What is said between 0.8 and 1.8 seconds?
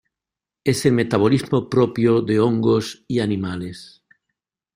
el metabolismo